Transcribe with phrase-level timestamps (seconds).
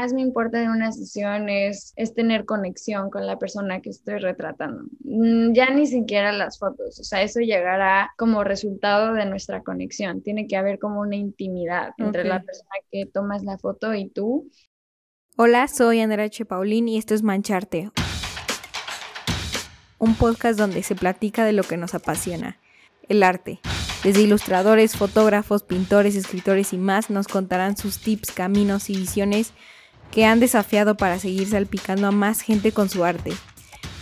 [0.00, 4.16] más me importa de una sesión es, es tener conexión con la persona que estoy
[4.18, 4.84] retratando.
[5.00, 10.22] Mm, ya ni siquiera las fotos, o sea, eso llegará como resultado de nuestra conexión.
[10.22, 14.50] Tiene que haber como una intimidad entre la persona que tomas la foto y tú.
[15.36, 16.46] Hola, soy Andrea H.
[16.46, 17.90] Paulín y esto es Mancharte,
[19.98, 22.58] un podcast donde se platica de lo que nos apasiona,
[23.08, 23.60] el arte.
[24.02, 29.52] Desde ilustradores, fotógrafos, pintores, escritores y más nos contarán sus tips, caminos y visiones
[30.10, 33.32] que han desafiado para seguir salpicando a más gente con su arte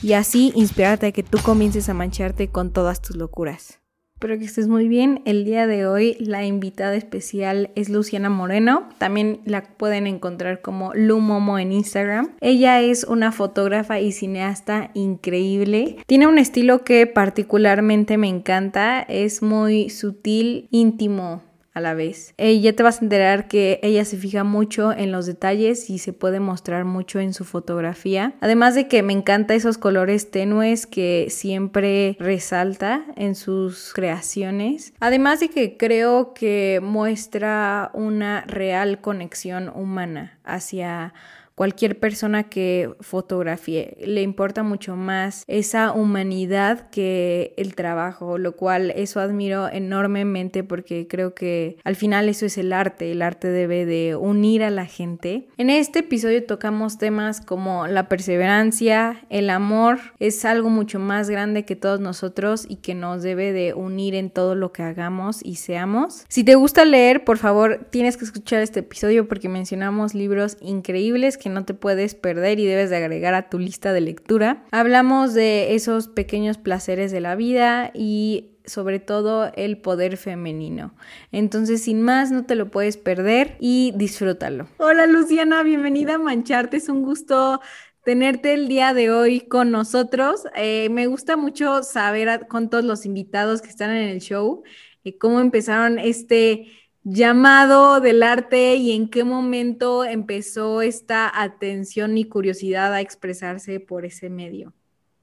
[0.03, 3.79] y así inspirarte a que tú comiences a mancharte con todas tus locuras.
[4.19, 5.23] Espero que estés muy bien.
[5.27, 8.89] El día de hoy la invitada especial es Luciana Moreno.
[8.99, 12.35] También la pueden encontrar como Lu Momo en Instagram.
[12.41, 15.99] Ella es una fotógrafa y cineasta increíble.
[16.07, 19.03] Tiene un estilo que particularmente me encanta.
[19.03, 21.45] Es muy sutil, íntimo,
[21.79, 22.35] a la vez.
[22.37, 25.99] Eh, ya te vas a enterar que ella se fija mucho en los detalles y
[25.99, 28.35] se puede mostrar mucho en su fotografía.
[28.41, 34.93] Además de que me encanta esos colores tenues que siempre resalta en sus creaciones.
[35.01, 41.15] Además de que creo que muestra una real conexión humana hacia
[41.59, 43.97] cualquier persona que fotografie.
[44.01, 51.09] Le importa mucho más esa humanidad que el trabajo, lo cual eso admiro enormemente porque
[51.09, 53.11] creo que al final eso es el arte.
[53.11, 55.49] El arte debe de unir a la gente.
[55.57, 59.99] En este episodio tocamos temas como la perseverancia, el amor.
[60.21, 64.31] Es algo mucho más grande que todos nosotros y que nos debe de unir en
[64.31, 66.25] todo lo que hagamos y seamos.
[66.29, 71.37] Si te gusta leer, por favor, tienes que escuchar este episodio porque mencionamos libros increíbles
[71.37, 74.65] que no te puedes perder y debes de agregar a tu lista de lectura.
[74.71, 80.95] Hablamos de esos pequeños placeres de la vida y sobre todo el poder femenino.
[81.33, 84.69] Entonces, sin más, no te lo puedes perder y disfrútalo.
[84.79, 87.61] Hola Luciana, bienvenida a Mancharte, es un gusto
[88.05, 90.45] tenerte el día de hoy con nosotros.
[90.55, 94.63] Eh, me gusta mucho saber con todos los invitados que están en el show
[95.05, 96.67] eh, cómo empezaron este
[97.11, 104.05] llamado del arte y en qué momento empezó esta atención y curiosidad a expresarse por
[104.05, 104.75] ese medio?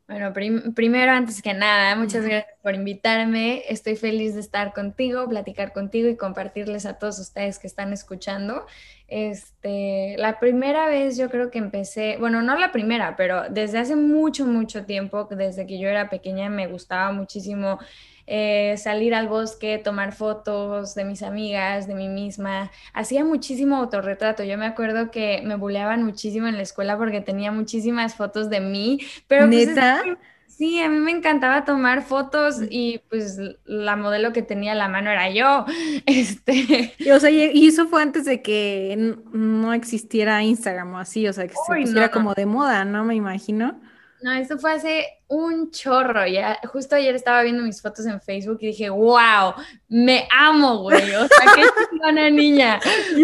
[0.08, 3.64] Bueno, primero, antes que nada, muchas gracias por invitarme.
[3.68, 8.68] Estoy feliz de estar contigo, platicar contigo y compartirles a todos ustedes que están escuchando.
[9.08, 13.96] Este, la primera vez yo creo que empecé, bueno, no la primera, pero desde hace
[13.96, 17.80] mucho, mucho tiempo, desde que yo era pequeña, me gustaba muchísimo
[18.28, 22.72] eh, salir al bosque, tomar fotos de mis amigas, de mí misma.
[22.94, 24.44] Hacía muchísimo autorretrato.
[24.44, 28.60] Yo me acuerdo que me buleaban muchísimo en la escuela porque tenía muchísimas fotos de
[28.60, 30.02] mí, pero pues, ¿Neta?
[30.48, 34.88] Sí, a mí me encantaba tomar fotos y pues la modelo que tenía a la
[34.88, 35.66] mano era yo.
[36.06, 36.94] Este.
[36.98, 41.34] Y, o sea, y eso fue antes de que no existiera Instagram o así, o
[41.34, 43.04] sea, que se pusiera como de moda, ¿no?
[43.04, 43.82] Me imagino.
[44.26, 46.26] No, eso fue hace un chorro.
[46.26, 49.54] Ya, justo ayer estaba viendo mis fotos en Facebook y dije, wow,
[49.88, 51.14] me amo, güey.
[51.14, 52.80] O sea, qué chingona niña.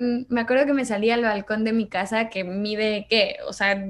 [0.00, 3.36] Me, me, acuerdo que me salí al balcón de mi casa que mide, ¿qué?
[3.46, 3.80] O sea,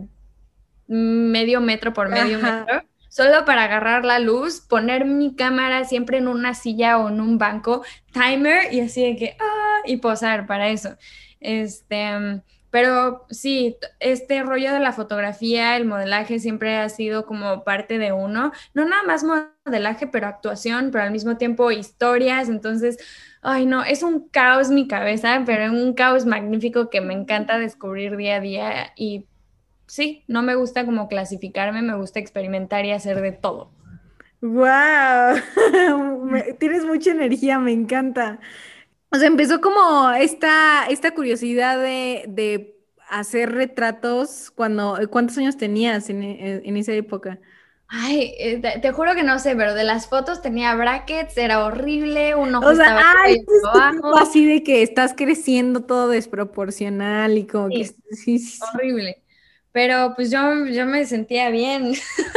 [0.86, 2.82] medio metro por medio metro.
[3.08, 7.38] Solo para agarrar la luz, poner mi cámara siempre en una silla o en un
[7.38, 7.82] banco,
[8.12, 10.98] timer y así de que, ah, y posar para eso.
[11.40, 12.42] Este
[12.74, 18.10] pero sí, este rollo de la fotografía, el modelaje siempre ha sido como parte de
[18.10, 22.98] uno, no nada más modelaje, pero actuación, pero al mismo tiempo historias, entonces,
[23.42, 28.16] ay no, es un caos mi cabeza, pero un caos magnífico que me encanta descubrir
[28.16, 29.28] día a día y
[29.86, 33.70] sí, no me gusta como clasificarme, me gusta experimentar y hacer de todo.
[34.40, 35.38] ¡Wow!
[36.58, 38.40] Tienes mucha energía, me encanta.
[39.14, 42.74] O sea, empezó como esta, esta curiosidad de,
[43.08, 47.38] hacer retratos cuando, ¿cuántos años tenías en, esa época?
[47.86, 52.34] Ay, eh, te, juro que no sé, pero de las fotos tenía brackets, era horrible,
[52.34, 53.44] uno o sea, ay,
[54.20, 59.22] así de que estás creciendo todo desproporcional y como que sí, sí, horrible.
[59.70, 61.92] Pero pues yo, yo me sentía bien.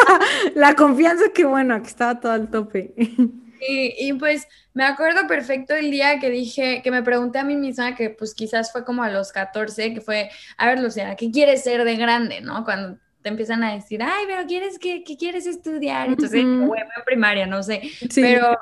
[0.54, 2.94] La confianza que bueno, que estaba todo al tope.
[3.68, 7.56] Y, y, pues me acuerdo perfecto el día que dije, que me pregunté a mí
[7.56, 11.30] misma, que pues quizás fue como a los 14, que fue, a ver, Luciana, ¿qué
[11.30, 12.64] quieres ser de grande, no?
[12.64, 16.08] Cuando te empiezan a decir, ay, pero ¿quieres que, quieres estudiar?
[16.08, 17.82] Entonces, bueno, en primaria, no sé.
[18.14, 18.56] Pero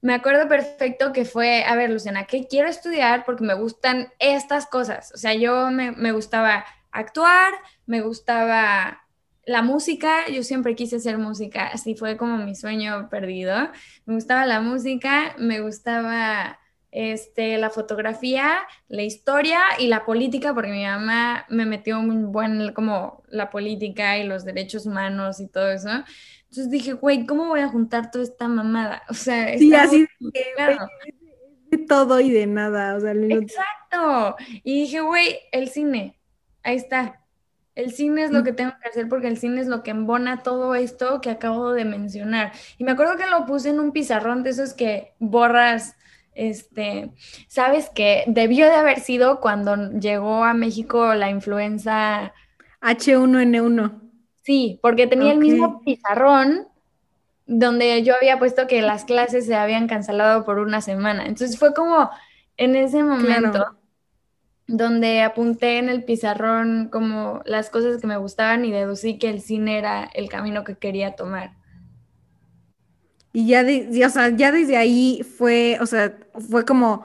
[0.00, 3.24] me acuerdo perfecto que fue, a ver, Luciana, ¿qué quiero estudiar?
[3.24, 5.12] Porque me gustan estas cosas.
[5.14, 7.54] O sea, yo me, me gustaba actuar,
[7.86, 9.03] me gustaba
[9.46, 13.54] la música, yo siempre quise hacer música, así fue como mi sueño perdido.
[14.06, 16.58] Me gustaba la música, me gustaba
[16.90, 18.58] este, la fotografía,
[18.88, 24.16] la historia y la política, porque mi mamá me metió muy buen como la política
[24.18, 25.90] y los derechos humanos y todo eso.
[26.44, 29.02] Entonces dije, güey, ¿cómo voy a juntar toda esta mamada?
[29.08, 32.94] O sea, sí, así de, todo y de nada.
[32.94, 34.36] O sea, Exacto.
[34.62, 36.16] Y dije, güey, el cine,
[36.62, 37.23] ahí está.
[37.74, 40.42] El cine es lo que tengo que hacer porque el cine es lo que embona
[40.42, 42.52] todo esto que acabo de mencionar.
[42.78, 45.96] Y me acuerdo que lo puse en un pizarrón de esos que borras
[46.34, 47.10] este,
[47.48, 52.32] sabes que debió de haber sido cuando llegó a México la influenza
[52.80, 54.00] H1N1.
[54.42, 56.68] Sí, porque tenía el mismo pizarrón
[57.46, 61.26] donde yo había puesto que las clases se habían cancelado por una semana.
[61.26, 62.10] Entonces fue como
[62.56, 63.76] en ese momento
[64.66, 69.40] donde apunté en el pizarrón como las cosas que me gustaban y deducí que el
[69.40, 71.52] cine era el camino que quería tomar.
[73.32, 73.64] Y ya,
[74.06, 76.16] o sea, ya desde ahí fue, o sea,
[76.48, 77.04] fue como, o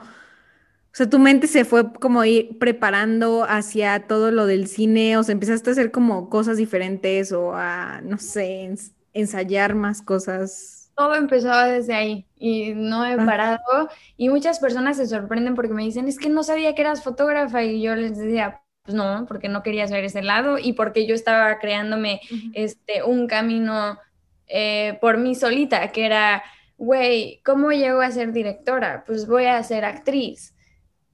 [0.92, 5.32] sea, tu mente se fue como ir preparando hacia todo lo del cine, o sea,
[5.32, 8.74] empezaste a hacer como cosas diferentes o a, no sé,
[9.12, 10.79] ensayar más cosas.
[11.00, 13.24] Todo empezaba desde ahí y no he ah.
[13.24, 13.88] parado.
[14.18, 17.64] Y muchas personas se sorprenden porque me dicen, es que no sabía que eras fotógrafa
[17.64, 21.14] y yo les decía, pues no, porque no quería ver ese lado y porque yo
[21.14, 22.20] estaba creándome
[22.52, 23.98] este, un camino
[24.46, 26.42] eh, por mí solita, que era,
[26.76, 29.02] güey, ¿cómo llego a ser directora?
[29.06, 30.54] Pues voy a ser actriz.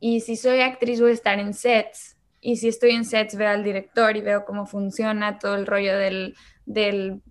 [0.01, 2.17] Y si soy actriz voy a estar en sets.
[2.41, 5.97] Y si estoy en sets veo al director y veo cómo funciona todo el rollo
[5.97, 6.35] del,
[6.65, 7.23] del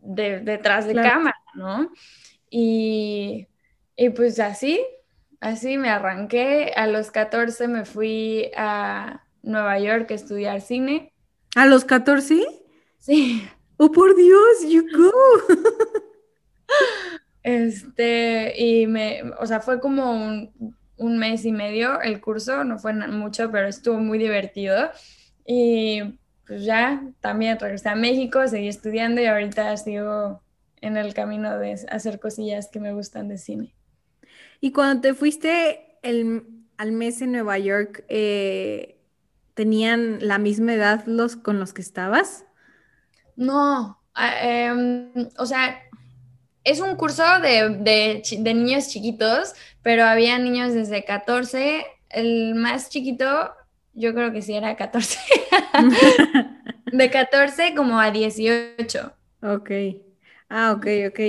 [0.00, 1.90] detrás de cámara, ¿no?
[2.50, 3.48] Y,
[3.96, 4.80] y pues así,
[5.40, 6.72] así me arranqué.
[6.76, 11.12] A los 14 me fui a Nueva York a estudiar cine.
[11.54, 12.44] ¿A los 14?
[12.98, 13.48] Sí.
[13.78, 15.12] Oh, por Dios, you go.
[17.46, 20.12] Este, y me, o sea, fue como
[20.96, 24.90] un, mes y medio el curso, no fue mucho, pero estuvo muy divertido.
[25.46, 30.42] Y pues ya también regresé a México, seguí estudiando y ahorita sigo
[30.80, 33.74] en el camino de hacer cosillas que me gustan de cine.
[34.60, 36.44] Y cuando te fuiste el,
[36.76, 38.98] al mes en Nueva York, eh,
[39.54, 42.44] ¿tenían la misma edad los con los que estabas?
[43.36, 44.00] No,
[44.40, 45.78] em, o sea,
[46.64, 48.22] es un curso de,
[48.54, 53.52] niños chiquitos, pero había niños desde 14, el más chiquito,
[53.94, 55.18] yo creo que sí era 14,
[56.92, 59.12] de 14 como a 18.
[59.42, 59.70] Ok,
[60.48, 61.20] ah, ok, ok.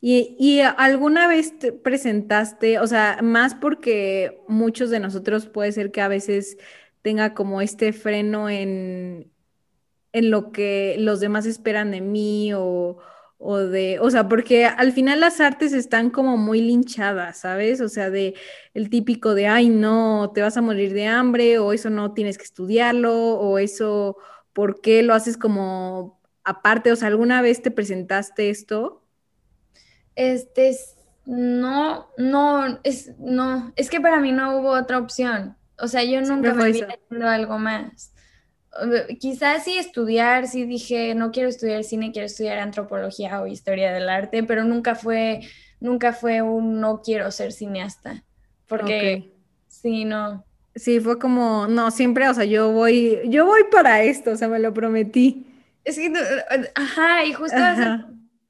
[0.00, 5.90] ¿Y, ¿Y, alguna vez te presentaste, o sea, más porque muchos de nosotros puede ser
[5.90, 6.56] que a veces
[7.02, 9.32] tenga como este freno en,
[10.12, 12.98] en lo que los demás esperan de mí o,
[13.40, 17.80] de, o sea, porque al final las artes están como muy linchadas, ¿sabes?
[17.80, 18.34] O sea, de
[18.74, 22.38] el típico de, ay, no, te vas a morir de hambre o eso no tienes
[22.38, 24.16] que estudiarlo o eso,
[24.52, 26.17] ¿por qué lo haces como
[26.48, 26.92] aparte?
[26.92, 29.04] O sea, ¿alguna vez te presentaste esto?
[30.14, 30.76] Este,
[31.26, 35.56] no, no, es, no, es que para mí no hubo otra opción.
[35.78, 38.12] O sea, yo nunca me vi haciendo algo más
[39.18, 44.08] quizás sí estudiar, sí dije, no quiero estudiar cine, quiero estudiar antropología o historia del
[44.08, 45.40] arte, pero nunca fue,
[45.80, 48.24] nunca fue un no quiero ser cineasta,
[48.66, 49.32] porque
[49.66, 50.44] sí, no.
[50.74, 54.48] Sí, fue como, no, siempre, o sea, yo voy, yo voy para esto, o sea,
[54.48, 55.46] me lo prometí.
[55.84, 56.12] Es que,
[56.74, 57.56] ajá, y justo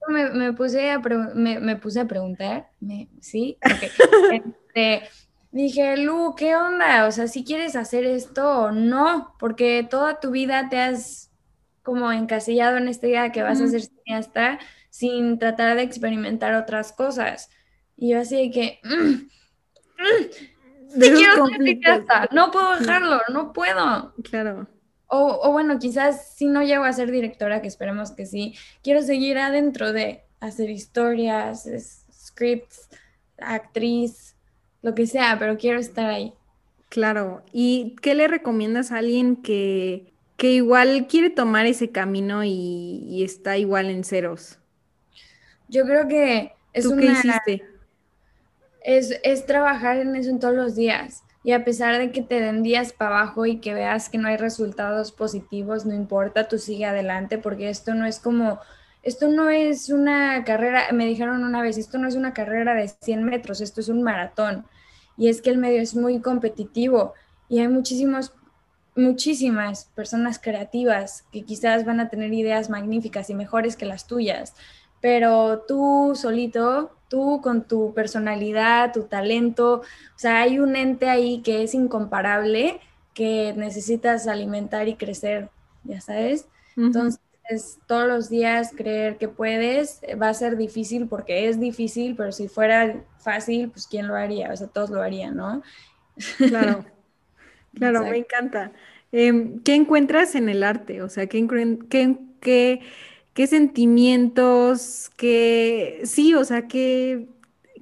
[0.08, 2.70] me, puse a me, puse a preguntar,
[3.20, 3.58] ¿sí?
[4.32, 5.08] este,
[5.50, 7.06] dije, Lu, ¿qué onda?
[7.06, 11.30] O sea, si quieres hacer esto o no, porque toda tu vida te has
[11.82, 14.58] como encasillado en esta idea de que vas a ser cineasta
[14.90, 17.50] sin tratar de experimentar otras cosas.
[17.96, 19.28] Y yo así de que, mm,
[19.98, 24.14] mm, quiero ser cineasta, no puedo dejarlo, no puedo.
[24.24, 24.68] Claro.
[25.08, 29.02] O, o bueno, quizás si no llego a ser directora, que esperemos que sí, quiero
[29.02, 31.68] seguir adentro de hacer historias,
[32.12, 32.88] scripts,
[33.38, 34.36] actriz,
[34.82, 36.32] lo que sea, pero quiero estar ahí.
[36.88, 37.42] Claro.
[37.52, 43.58] ¿Y qué le recomiendas a alguien que, que igual quiere tomar ese camino y, está
[43.58, 44.58] igual en ceros?
[45.68, 47.64] Yo creo que es ¿Tú qué hiciste?
[48.82, 51.22] Es, es trabajar en eso en todos los días.
[51.48, 54.28] Y a pesar de que te den días para abajo y que veas que no
[54.28, 58.58] hay resultados positivos, no importa, tú sigue adelante porque esto no es como
[59.02, 62.86] esto no es una carrera, me dijeron una vez, esto no es una carrera de
[62.86, 64.66] 100 metros, esto es un maratón.
[65.16, 67.14] Y es que el medio es muy competitivo
[67.48, 68.34] y hay muchísimos,
[68.94, 74.52] muchísimas personas creativas que quizás van a tener ideas magníficas y mejores que las tuyas,
[75.00, 81.40] pero tú solito, tú con tu personalidad, tu talento, o sea, hay un ente ahí
[81.42, 82.80] que es incomparable,
[83.14, 85.50] que necesitas alimentar y crecer,
[85.84, 86.46] ya sabes.
[86.76, 87.20] Entonces,
[87.86, 92.46] todos los días creer que puedes va a ser difícil porque es difícil, pero si
[92.46, 94.52] fuera fácil, pues ¿quién lo haría?
[94.52, 95.62] O sea, todos lo harían, ¿no?
[96.36, 96.84] Claro,
[97.74, 98.72] claro, me encanta.
[99.10, 101.02] Em, ¿Qué encuentras en el arte?
[101.02, 101.46] O sea, ¿qué,
[101.88, 102.80] qué, qué
[103.38, 107.28] qué sentimientos, qué, sí, o sea, qué,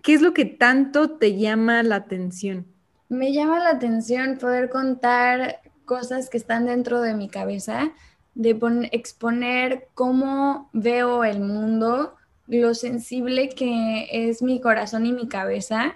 [0.02, 2.66] qué es lo que tanto te llama la atención.
[3.08, 7.92] Me llama la atención poder contar cosas que están dentro de mi cabeza,
[8.34, 8.54] de
[8.92, 12.16] exponer cómo veo el mundo,
[12.48, 15.94] lo sensible que es mi corazón y mi cabeza,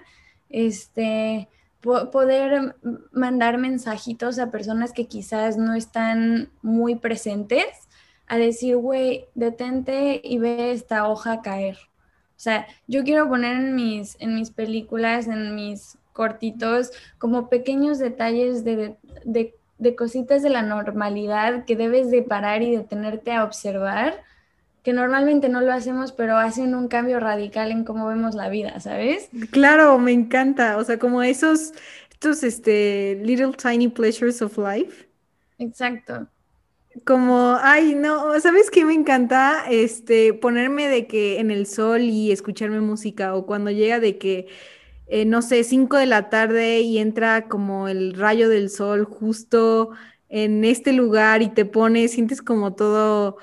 [0.49, 1.49] este,
[1.81, 2.77] poder
[3.11, 7.67] mandar mensajitos a personas que quizás no están muy presentes
[8.31, 11.75] a decir, güey, detente y ve esta hoja caer.
[11.75, 17.99] O sea, yo quiero poner en mis, en mis películas, en mis cortitos, como pequeños
[17.99, 18.95] detalles de,
[19.25, 24.23] de, cositas de la normalidad que debes de parar y detenerte a observar,
[24.81, 28.79] que normalmente no lo hacemos, pero hacen un cambio radical en cómo vemos la vida,
[28.79, 29.29] ¿sabes?
[29.51, 30.77] Claro, me encanta.
[30.77, 31.73] O sea, como esos,
[32.09, 35.09] estos, este, little tiny pleasures of life.
[35.59, 36.29] Exacto.
[37.05, 39.63] Como, ay, no, ¿sabes qué me encanta?
[39.69, 44.47] Este, ponerme de que en el sol y escucharme música, o cuando llega de que,
[45.07, 49.91] eh, no sé, 5 de la tarde y entra como el rayo del sol justo
[50.29, 53.37] en este lugar y te pones, sientes como todo,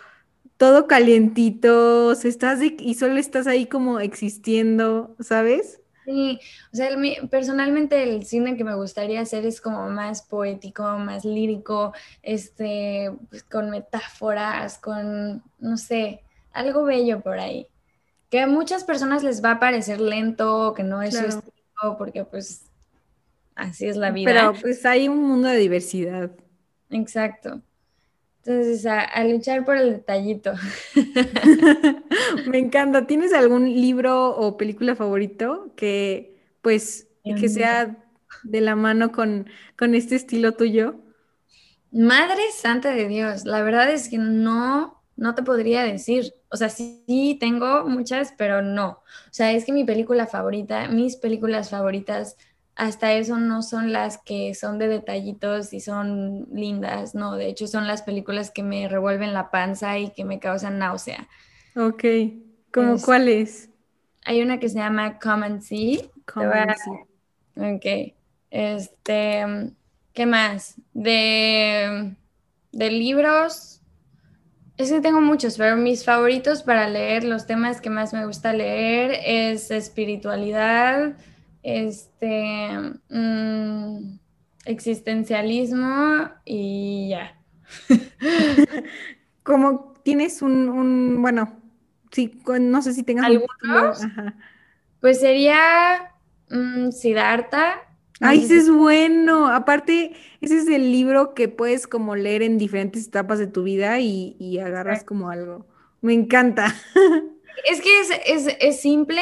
[0.58, 5.77] todo calientito, estás y solo estás ahí como existiendo, ¿sabes?
[6.08, 6.40] Sí,
[6.72, 6.88] o sea,
[7.30, 13.42] personalmente el cine que me gustaría hacer es como más poético, más lírico, este, pues,
[13.42, 17.66] con metáforas, con, no sé, algo bello por ahí.
[18.30, 22.24] Que a muchas personas les va a parecer lento, que no es su estilo, porque
[22.24, 22.70] pues
[23.54, 24.30] así es la vida.
[24.32, 26.30] Pero pues hay un mundo de diversidad.
[26.88, 27.60] Exacto.
[28.44, 30.54] Entonces, a, luchar por el detallito.
[32.46, 33.06] Me encanta.
[33.06, 37.96] ¿Tienes algún libro o película favorito que, pues, que sea
[38.44, 40.96] de la mano con, con este estilo tuyo?
[41.90, 46.34] Madre Santa de Dios, la verdad es que no, no te podría decir.
[46.50, 48.88] O sea, sí tengo muchas, pero no.
[48.90, 52.36] O sea, es que mi película favorita, mis películas favoritas
[52.78, 57.66] hasta eso no son las que son de detallitos y son lindas, no, de hecho
[57.66, 61.28] son las películas que me revuelven la panza y que me causan náusea.
[61.74, 62.04] Ok,
[62.72, 63.70] ¿cómo cuáles?
[64.24, 66.08] Hay una que se llama Come and See.
[66.32, 67.74] Come and See.
[67.74, 68.14] Ok,
[68.50, 69.72] este,
[70.12, 70.76] ¿qué más?
[70.94, 72.14] De,
[72.70, 73.82] de libros,
[74.76, 78.52] es que tengo muchos, pero mis favoritos para leer, los temas que más me gusta
[78.52, 81.16] leer es espiritualidad,
[81.68, 82.70] este,
[83.10, 84.18] mm,
[84.64, 87.38] existencialismo y ya.
[89.42, 91.60] Como tienes un, bueno,
[92.10, 94.00] sí, no sé si tengas algunos,
[95.00, 96.14] pues sería
[96.50, 97.82] um, Siddhartha.
[98.20, 99.46] Ay, ese es bueno.
[99.46, 104.00] Aparte, ese es el libro que puedes como leer en diferentes etapas de tu vida
[104.00, 105.66] y, agarras como algo.
[106.00, 106.74] Me encanta.
[107.68, 109.20] Es que es, es simple,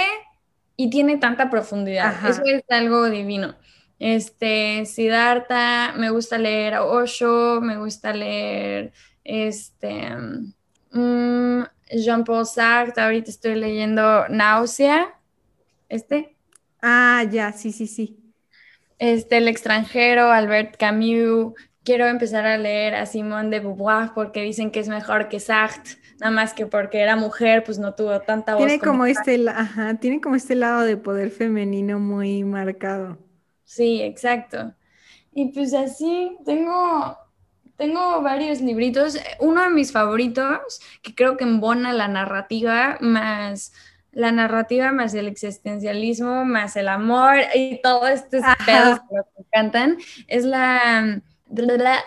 [0.76, 2.14] y tiene tanta profundidad.
[2.28, 3.56] Eso es algo divino.
[3.98, 8.92] Este, Siddhartha, me gusta leer a Osho, me gusta leer
[9.24, 10.10] este,
[10.92, 15.14] mm, Jean-Paul Sartre, ahorita estoy leyendo Náusea,
[15.88, 16.36] este.
[16.82, 18.18] Ah, ya, sí, sí, sí.
[18.98, 21.54] Este, El extranjero, Albert Camus.
[21.84, 25.96] Quiero empezar a leer a Simone de Beauvoir porque dicen que es mejor que Sartre
[26.20, 28.66] nada más que porque era mujer, pues no tuvo tanta voz.
[28.66, 33.18] Tiene como, este, ajá, tiene como este lado de poder femenino muy marcado.
[33.64, 34.74] Sí, exacto.
[35.32, 37.16] Y pues así tengo,
[37.76, 39.18] tengo varios libritos.
[39.40, 43.72] Uno de mis favoritos, que creo que embona la narrativa más
[44.12, 49.98] la narrativa más el existencialismo, más el amor y todo estos pedos que me encantan,
[50.26, 51.20] es la,
[51.50, 52.02] la,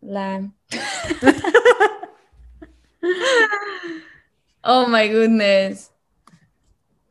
[0.00, 0.50] la
[4.62, 5.92] Oh my goodness.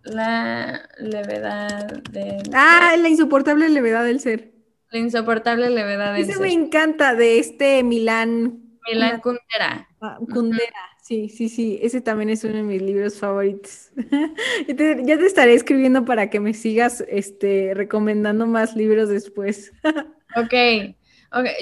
[0.03, 2.43] La levedad de.
[2.53, 4.51] Ah, la insoportable levedad del ser.
[4.91, 6.35] La insoportable levedad del ser.
[6.35, 8.79] Ese me encanta de este Milán.
[8.91, 9.87] Milán Kundera.
[10.01, 11.79] Ah, Kundera, sí, sí, sí.
[11.81, 13.91] Ese también es uno de mis libros favoritos.
[14.67, 19.71] ya, te, estaré escribiendo para que me sigas este, recomendando más libros después.
[20.35, 20.95] ok.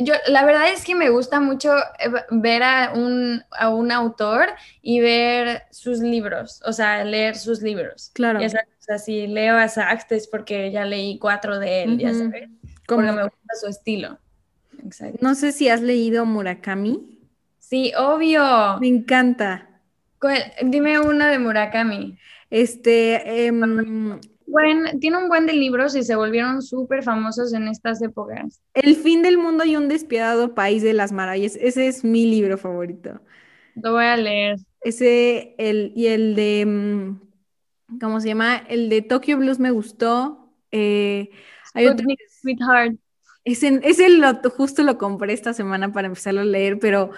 [0.01, 4.49] Yo, la verdad es que me gusta mucho eh, ver a un, a un autor
[4.81, 8.11] y ver sus libros, o sea, leer sus libros.
[8.13, 8.39] Claro.
[8.39, 12.49] o sea, si leo a Sachs es porque ya leí cuatro de él, ya sabes.
[12.85, 14.17] Porque me gusta su estilo.
[14.83, 15.17] Exacto.
[15.21, 17.19] No sé si has leído Murakami.
[17.59, 18.77] Sí, obvio.
[18.79, 19.81] Me encanta.
[20.63, 22.17] Dime una de Murakami.
[22.49, 28.01] Este, em, bueno, tiene un buen de libros y se volvieron súper famosos en estas
[28.01, 28.61] épocas.
[28.73, 31.57] El fin del mundo y un despiadado país de las maravillas.
[31.57, 33.19] Ese es mi libro favorito.
[33.75, 34.57] Lo voy a leer.
[34.81, 38.55] Ese, el, y el de, mm, ¿cómo se llama?
[38.57, 40.49] El de Tokyo Blues me gustó.
[40.71, 41.29] Eh,
[41.73, 42.05] hay otro,
[42.41, 42.95] Sweetheart.
[43.43, 47.11] Ese, ese lo, justo lo compré esta semana para empezarlo a leer, pero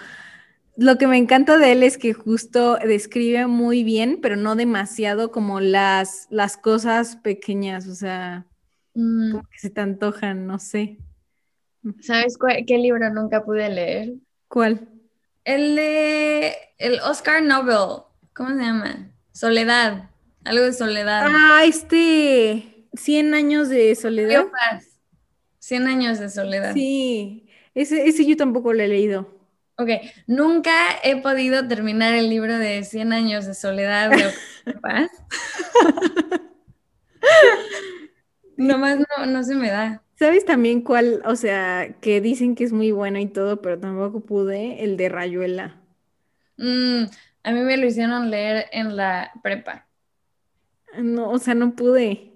[0.76, 5.30] lo que me encanta de él es que justo describe muy bien, pero no demasiado
[5.30, 8.46] como las, las cosas pequeñas, o sea,
[8.94, 9.32] mm.
[9.32, 10.98] como que se te antojan, no sé.
[12.00, 14.14] ¿Sabes qué libro nunca pude leer?
[14.48, 14.88] ¿Cuál?
[15.44, 18.02] El de el Oscar Nobel,
[18.34, 19.10] ¿cómo se llama?
[19.32, 20.10] Soledad,
[20.44, 21.26] algo de soledad.
[21.26, 24.46] Ah, este, 100 años de soledad.
[25.58, 26.72] Cien años de soledad.
[26.72, 29.39] Sí, ese, ese yo tampoco lo he leído.
[29.80, 29.88] Ok,
[30.26, 30.72] nunca
[31.02, 35.10] he podido terminar el libro de 100 años de soledad de paz.
[38.58, 40.02] Nomás no, no se me da.
[40.18, 41.22] ¿Sabes también cuál?
[41.24, 45.08] O sea, que dicen que es muy bueno y todo, pero tampoco pude, el de
[45.08, 45.80] Rayuela.
[46.58, 47.04] Mm,
[47.42, 49.88] a mí me lo hicieron leer en la prepa.
[50.98, 52.29] No, o sea, no pude.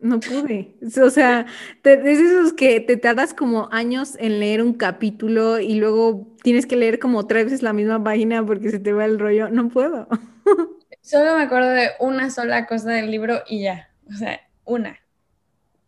[0.00, 0.74] No pude.
[1.02, 1.46] O sea,
[1.84, 6.76] es esos que te tardas como años en leer un capítulo y luego tienes que
[6.76, 9.48] leer como tres veces la misma página porque se te va el rollo.
[9.48, 10.08] No puedo.
[11.02, 13.90] Solo me acuerdo de una sola cosa del libro y ya.
[14.08, 14.98] O sea, una.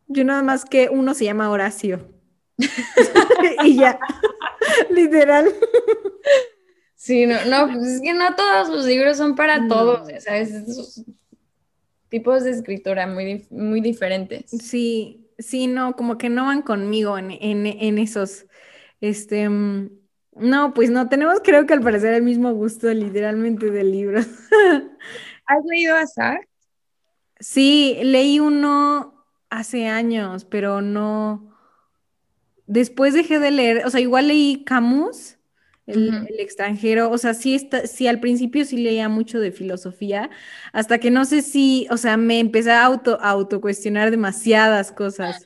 [0.06, 2.08] Yo nada más que uno se llama Horacio.
[3.64, 3.98] y ya.
[4.90, 5.52] Literal.
[6.94, 11.04] Sí, no, no, pues es que no todos los libros son para todos, ¿sabes?
[12.08, 14.50] Tipos de escritura muy, muy diferentes.
[14.50, 18.46] Sí, sí, no, como que no van conmigo en, en, esos,
[19.00, 19.90] este, mm,
[20.36, 24.26] no, pues no, tenemos creo que al parecer el mismo gusto literalmente de libros.
[25.46, 26.48] ¿Has leído a Sartre?
[27.40, 31.56] Sí, leí uno hace años, pero no,
[32.66, 35.37] después dejé de leer, o sea, igual leí Camus
[35.88, 40.30] el, extranjero, o sea, sí, está, sí, al principio sí leía mucho de filosofía,
[40.72, 45.44] hasta que no sé si, o sea, me empecé a auto, autocuestionar demasiadas cosas.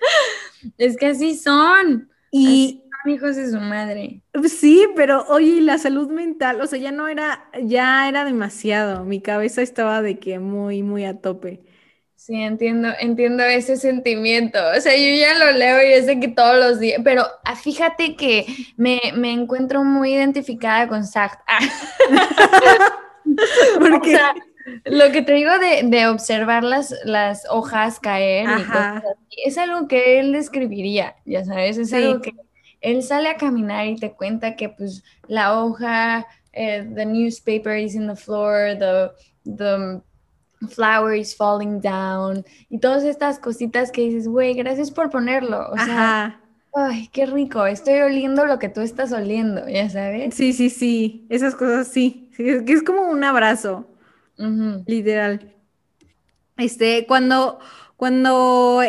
[0.76, 2.10] Es que así son.
[2.30, 4.22] Y son hijos de su madre.
[4.46, 9.04] Sí, pero oye, la salud mental, o sea, ya no era, ya era demasiado.
[9.04, 11.62] Mi cabeza estaba de que muy, muy a tope.
[12.20, 14.58] Sí, entiendo, entiendo ese sentimiento.
[14.76, 17.56] O sea, yo ya lo leo y es de que todos los días, pero ah,
[17.56, 18.44] fíjate que
[18.76, 19.00] me,
[19.32, 21.42] encuentro muy identificada con Sartre.
[23.78, 24.18] Porque
[24.84, 28.46] lo que te digo de, observar las, las, hojas caer
[29.46, 32.34] es algo que él describiría, ya sabes, es algo que
[32.82, 37.94] él sale a caminar y te cuenta que pues la hoja, eh, the newspaper is
[37.94, 39.10] in the floor, the,
[39.46, 40.02] the
[40.68, 45.70] flower is falling down y todas estas cositas que dices, güey, gracias por ponerlo.
[45.70, 46.40] O sea,
[46.74, 50.34] ay, qué rico, estoy oliendo lo que tú estás oliendo, ya sabes.
[50.34, 53.86] Sí, sí, sí, esas cosas sí, es que es como un abrazo,
[54.86, 55.54] literal.
[56.56, 57.58] Este, cuando,
[57.96, 58.82] cuando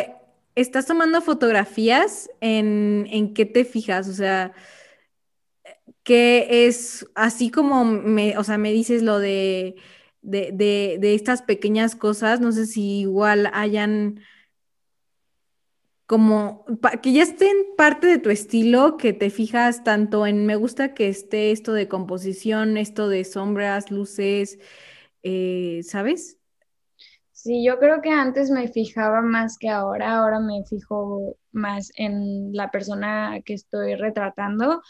[0.54, 4.08] estás tomando fotografías, ¿en, en qué te fijas?
[4.08, 4.52] O sea,
[6.02, 9.18] que es así como me, o sea, me dices lo
[10.22, 14.20] de de, estas pequeñas cosas, no sé si igual hayan
[16.06, 16.64] como
[17.02, 21.08] que ya estén parte de tu estilo, que te fijas tanto en me gusta que
[21.08, 24.58] esté esto de composición, esto de sombras, luces,
[25.22, 26.38] eh, ¿sabes?
[27.42, 32.52] Sí, yo creo que antes me fijaba más que ahora, ahora me fijo más en
[32.52, 34.80] la persona que estoy retratando,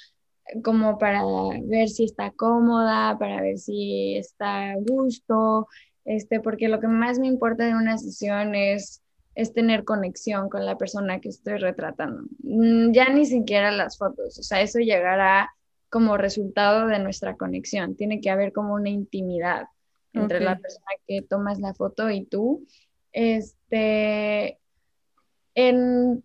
[0.63, 1.23] como para
[1.65, 5.69] ver si está cómoda, para ver si está a gusto,
[6.05, 9.03] este, porque lo que más me importa de una sesión es,
[9.35, 12.25] es tener conexión con la persona que estoy retratando.
[12.43, 15.51] Mm, ya ni siquiera las fotos, o sea, eso llegará
[15.89, 17.97] como resultado de nuestra conexión.
[17.97, 19.67] Tiene que haber como una intimidad
[20.15, 22.67] entre la persona que tomas la foto y tú.
[23.13, 24.59] Este,
[25.55, 26.25] en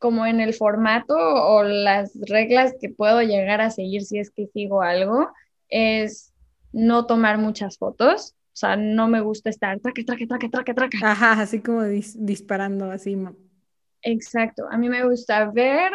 [0.00, 4.46] como en el formato o las reglas que puedo llegar a seguir si es que
[4.46, 5.28] sigo algo,
[5.68, 6.32] es
[6.72, 8.34] no tomar muchas fotos.
[8.52, 10.98] O sea, no me gusta estar traque, traque, traque, traque, traque.
[11.02, 13.16] Ajá, así como disparando, así.
[14.00, 14.66] Exacto.
[14.70, 15.92] A mí me gusta ver,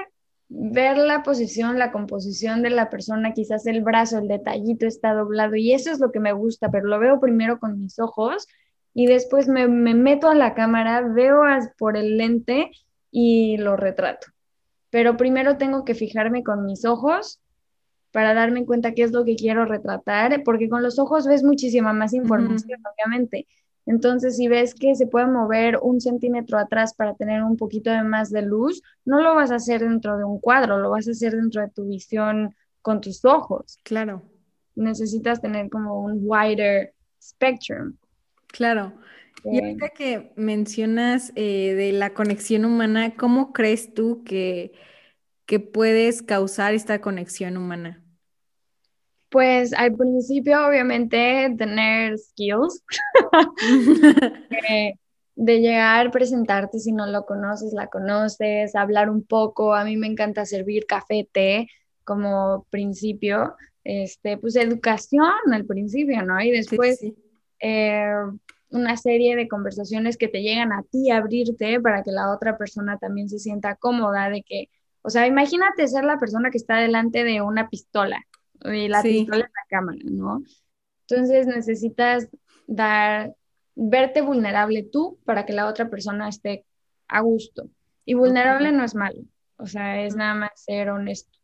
[0.50, 5.56] ver la posición, la composición de la persona, quizás el brazo, el detallito está doblado
[5.56, 8.48] y eso es lo que me gusta, pero lo veo primero con mis ojos
[8.94, 11.42] y después me, meto a la cámara, veo
[11.80, 12.70] por el lente
[13.18, 14.28] y lo retrato.
[14.90, 17.40] Pero primero tengo que fijarme con mis ojos
[18.12, 21.94] para darme cuenta qué es lo que quiero retratar, porque con los ojos ves muchísima
[21.94, 23.48] más información, obviamente.
[23.86, 28.04] Entonces, si ves que se puede mover un centímetro atrás para tener un poquito de
[28.04, 31.12] más de luz, no lo vas a hacer dentro de un cuadro, lo vas a
[31.12, 33.80] hacer dentro de tu visión con tus ojos.
[33.84, 34.24] Claro.
[34.76, 37.96] Necesitas tener como un wider spectrum.
[38.48, 38.92] Claro.
[39.52, 44.74] Y ahorita que mencionas eh, de la conexión humana, ¿cómo crees tú que,
[45.46, 48.04] que puedes causar esta conexión humana?
[49.30, 52.84] Pues al principio, obviamente, tener skills
[55.36, 59.76] de, llegar, presentarte si no lo conoces, la conoces, hablar un poco.
[59.76, 61.68] A mí me encanta servir café, té
[62.04, 63.56] como principio.
[63.84, 66.42] Este, pues educación al principio, ¿no?
[66.42, 67.06] Y después
[67.60, 68.08] eh,
[68.70, 72.58] una serie de conversaciones que te llegan a ti a abrirte para que la otra
[72.58, 74.70] persona también se sienta cómoda de que,
[75.02, 78.26] o sea, imagínate ser la persona que está delante de una pistola
[78.64, 80.44] y la pistola en la cámara, ¿no?
[81.08, 82.28] Entonces necesitas
[82.68, 83.36] dar,
[83.76, 86.66] verte vulnerable tú para que la otra persona esté
[87.08, 87.70] a gusto.
[88.06, 89.22] Y vulnerable no es malo,
[89.58, 91.38] o sea, es nada más ser honesto.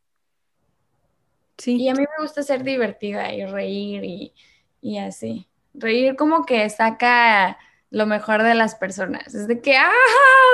[1.57, 1.77] Sí.
[1.77, 4.34] Y a mí me gusta ser divertida y reír y,
[4.81, 5.47] y así.
[5.73, 7.57] Reír como que saca
[7.89, 9.34] lo mejor de las personas.
[9.36, 9.91] Es de que, ah,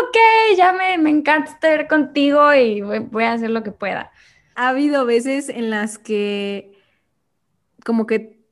[0.04, 0.18] ok,
[0.58, 4.12] ya me, me encanta estar contigo y voy a hacer lo que pueda
[4.58, 6.74] ha habido veces en las que
[7.86, 8.44] como que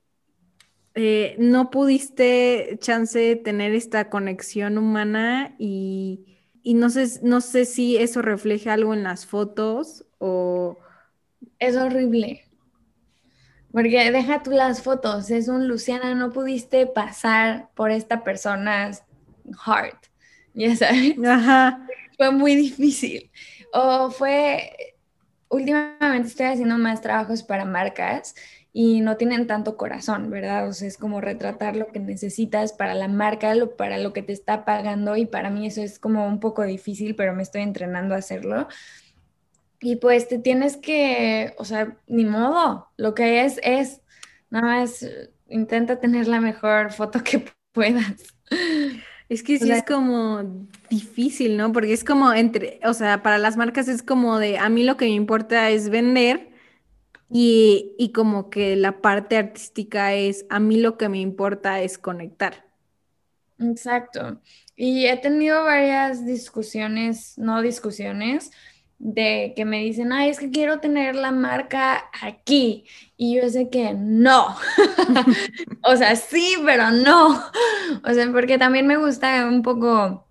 [0.93, 6.23] eh, no pudiste chance de tener esta conexión humana y,
[6.63, 10.77] no, sé, no sé si eso refleja algo en las fotos o...
[11.57, 12.44] Es horrible.
[13.75, 19.03] Porque deja tú las fotos, es un Luciana, no pudiste pasar por esta persona's
[19.65, 19.97] heart,
[20.53, 21.17] ya sabes.
[21.27, 21.85] Ajá.
[22.15, 23.29] Fue muy difícil.
[23.73, 24.95] O fue,
[25.49, 28.33] últimamente estoy haciendo más trabajos para marcas
[28.71, 30.69] y no tienen tanto corazón, ¿verdad?
[30.69, 34.21] O sea, es como retratar lo que necesitas para la marca, lo, para lo que
[34.21, 37.63] te está pagando y para mí eso es como un poco difícil, pero me estoy
[37.63, 38.69] entrenando a hacerlo.
[39.79, 44.01] Y pues te tienes que, o sea, ni modo, lo que es, es,
[44.49, 45.05] nada más
[45.47, 48.23] intenta tener la mejor foto que puedas.
[49.27, 51.71] Es que sí es como difícil, ¿no?
[51.71, 54.97] Porque es como entre, o sea, para las marcas es como de, a mí lo
[54.97, 56.49] que me importa es vender
[57.29, 61.97] y, y como que la parte artística es, a mí lo que me importa es
[61.97, 62.65] conectar.
[63.59, 64.41] Exacto.
[64.75, 68.51] Y he tenido varias discusiones, no discusiones,
[68.97, 72.85] de que me dicen, ay, es que quiero tener la marca aquí.
[73.17, 74.55] Y yo sé que no.
[75.83, 77.43] o sea, sí, pero no.
[78.03, 80.27] o sea, porque también me gusta un poco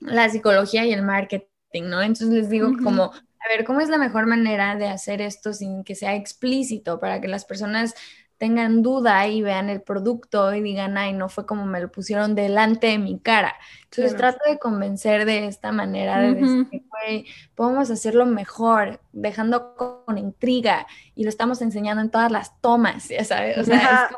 [0.00, 2.02] la psicología y el marketing, ¿no?
[2.02, 5.84] Entonces les digo como, a ver, ¿cómo es la mejor manera de hacer esto sin
[5.84, 7.94] que sea explícito para que las personas
[8.40, 12.34] tengan duda y vean el producto y digan, ay, no fue como me lo pusieron
[12.34, 13.54] delante de mi cara.
[13.84, 20.16] Entonces trato de convencer de esta manera de decir, güey, podemos hacerlo mejor, dejando con
[20.16, 23.58] intriga y lo estamos enseñando en todas las tomas, ya sabes.
[23.58, 24.08] O sea,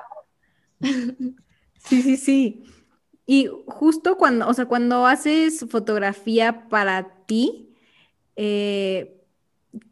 [1.84, 2.64] Sí, sí, sí.
[3.26, 7.74] Y justo cuando, o sea, cuando haces fotografía para ti,
[8.36, 9.21] eh,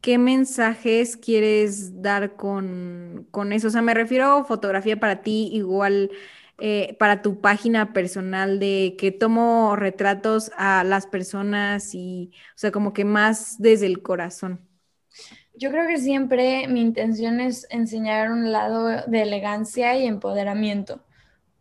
[0.01, 3.69] ¿qué mensajes quieres dar con, eso?
[3.69, 6.11] O sea, me refiero a fotografía para ti, igual
[6.59, 12.71] eh, para tu página personal de que tomo retratos a las personas y, o sea,
[12.71, 14.61] como que más desde el corazón.
[15.55, 21.05] Yo creo que siempre mi intención es enseñar un lado de elegancia y empoderamiento.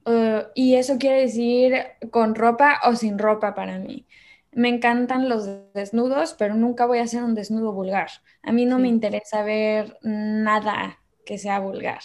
[0.05, 1.73] Uh, y eso quiere decir
[2.10, 4.05] con ropa o sin ropa para mí.
[4.52, 8.10] Me encantan los desnudos, pero nunca voy a hacer un desnudo vulgar.
[8.42, 12.00] A mí no me interesa ver nada que sea vulgar.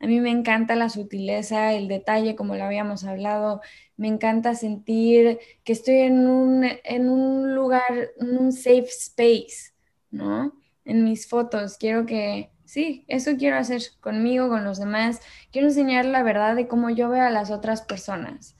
[0.00, 3.62] A mí me encanta la sutileza, el detalle, como lo habíamos hablado.
[3.96, 9.72] Me encanta sentir que estoy en un, en un lugar, en un safe space,
[10.10, 10.52] ¿no?
[10.84, 11.78] En mis fotos.
[11.78, 15.20] Quiero que, sí, eso quiero hacer conmigo, con los demás.
[15.52, 18.56] Quiero enseñar la verdad de cómo yo veo a las otras personas,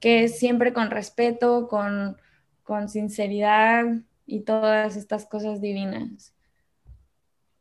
[0.00, 2.18] que es siempre con respeto, con
[2.62, 3.84] con sinceridad
[4.26, 6.34] y todas estas cosas divinas.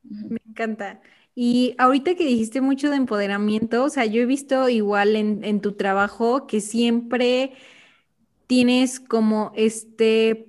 [0.03, 1.01] Me encanta.
[1.33, 5.73] Y ahorita que dijiste mucho de empoderamiento, o sea, yo he visto igual en, tu
[5.73, 7.53] trabajo que siempre
[8.47, 10.47] tienes como este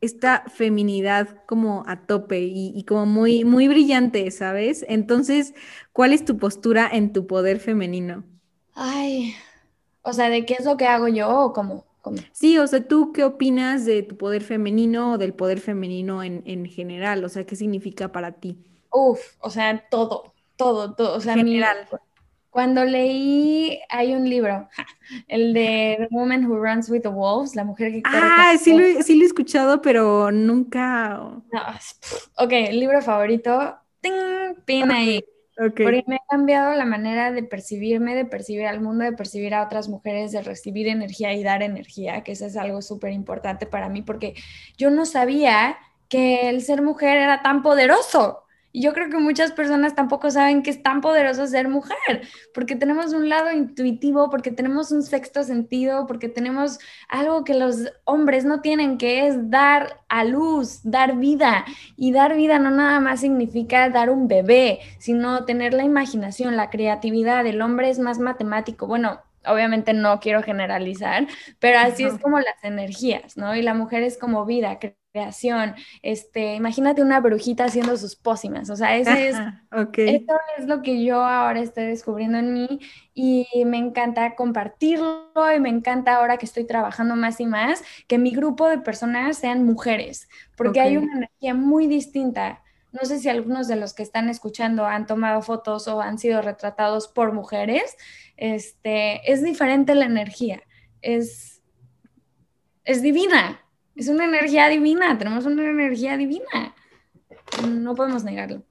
[0.00, 4.86] esta feminidad como a tope y, como muy, muy brillante, ¿sabes?
[4.88, 5.54] Entonces,
[5.92, 8.22] ¿cuál es tu postura en tu poder femenino?
[8.74, 9.34] Ay,
[10.02, 11.87] o sea, ¿de qué es lo que hago yo o cómo?
[12.32, 16.42] Sí, o sea, ¿tú qué opinas de tu poder femenino o del poder femenino en,
[16.46, 17.24] en general?
[17.24, 18.58] O sea, ¿qué significa para ti?
[18.90, 21.16] Uf, o sea, todo, todo, todo.
[21.16, 21.88] O sea, general.
[22.50, 24.68] Cuando leí, hay un libro,
[25.28, 28.02] el de The Woman Who Runs with the Wolves, la mujer que...
[28.04, 31.18] Ah, sí lo, sí lo, he escuchado, pero nunca...
[31.18, 31.62] No,
[32.36, 34.54] ok, el libro favorito, ¡ting!
[34.64, 35.22] pin ahí.
[35.58, 39.64] Porque me ha cambiado la manera de percibirme, de percibir al mundo, de percibir a
[39.64, 43.88] otras mujeres, de recibir energía y dar energía, que eso es algo súper importante para
[43.88, 44.34] mí, porque
[44.76, 45.76] yo no sabía
[46.08, 48.44] que el ser mujer era tan poderoso.
[48.72, 52.76] Y yo creo que muchas personas tampoco saben que es tan poderoso ser mujer, porque
[52.76, 56.78] tenemos un lado intuitivo, porque tenemos un sexto sentido, porque tenemos
[57.08, 61.64] algo que los hombres no tienen, que es dar a luz, dar vida.
[61.96, 66.70] Y dar vida no nada más significa dar un bebé, sino tener la imaginación, la
[66.70, 67.46] creatividad.
[67.46, 68.86] El hombre es más matemático.
[68.86, 71.26] Bueno, obviamente no quiero generalizar,
[71.58, 73.54] pero así es como las energías, ¿no?
[73.56, 74.78] Y la mujer es como vida,
[75.12, 80.82] creación, este, imagínate una brujita haciendo sus pócimas, o sea, ese es, eso es lo
[80.82, 82.80] que yo ahora estoy descubriendo en mí
[83.14, 88.18] y me encanta compartirlo y me encanta ahora que estoy trabajando más y más, que
[88.18, 92.62] mi grupo de personas sean mujeres, porque hay una energía muy distinta.
[92.90, 96.40] No sé si algunos de los que están escuchando han tomado fotos o han sido
[96.40, 97.96] retratados por mujeres,
[98.36, 100.62] este, es diferente la energía,
[101.02, 101.62] es,
[102.84, 103.60] es divina,
[103.98, 106.74] es una energía divina, tenemos una energía divina.
[107.68, 108.62] No podemos negarlo.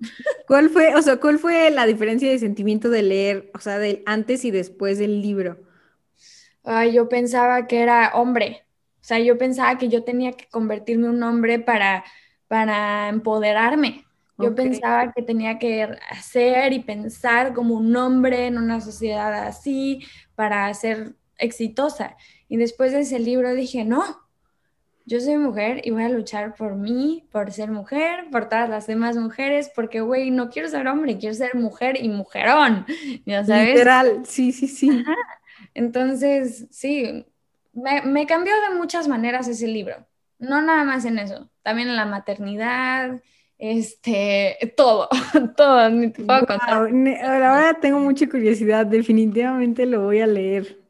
[0.47, 4.03] ¿Cuál fue, o sea, cuál fue la diferencia de sentimiento de leer, o sea, del
[4.05, 5.59] antes y después del libro?
[6.63, 8.63] Ay, yo pensaba que era hombre.
[9.01, 12.05] O sea, yo pensaba que yo tenía que convertirme en un hombre para,
[12.47, 14.05] para empoderarme.
[14.37, 20.05] Yo pensaba que tenía que hacer y pensar como un hombre en una sociedad así
[20.35, 22.15] para ser exitosa.
[22.47, 24.26] Y después de ese libro dije, no,
[25.07, 28.87] yo soy mujer y voy a luchar por mí, por ser mujer, por todas las
[28.87, 32.85] demás mujeres, porque, güey, no quiero ser hombre, quiero ser mujer y mujerón,
[33.25, 33.69] ¿ya sabes?
[33.69, 35.05] Literal, sí, sí, sí.
[35.73, 37.25] Entonces, sí,
[37.71, 39.95] me, me cambió de muchas maneras ese libro,
[40.39, 43.21] no nada más en eso, también en la maternidad,
[43.57, 45.07] este, todo,
[45.55, 46.69] todo, ni te puedo contar.
[46.73, 50.85] Ahora tengo mucha curiosidad, definitivamente lo voy a leer.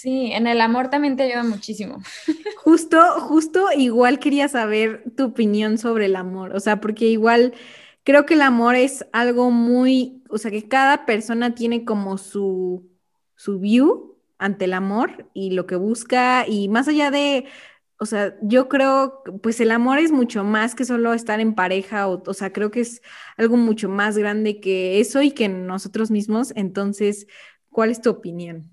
[0.00, 1.98] Sí, en el amor también te ayuda muchísimo.
[2.64, 7.52] Justo, justo igual quería saber tu opinión sobre el amor, o sea, porque igual
[8.02, 12.88] creo que el amor es algo muy, o sea, que cada persona tiene como su,
[13.36, 17.46] su view ante el amor y lo que busca y más allá de
[17.98, 22.08] o sea, yo creo, pues el amor es mucho más que solo estar en pareja,
[22.08, 23.02] o, o, sea, creo que es
[23.36, 26.54] algo mucho más grande que eso y que nosotros mismos.
[26.56, 27.26] Entonces,
[27.70, 28.70] ¿cuál es tu opinión?